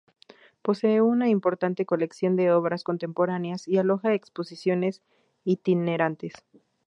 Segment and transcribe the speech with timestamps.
[0.63, 5.03] Posee una importante colección de obras contemporáneas y aloja exposiciones
[5.43, 6.33] itinerantes.